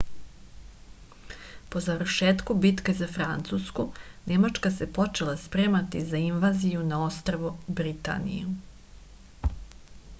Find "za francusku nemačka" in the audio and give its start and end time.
3.01-4.71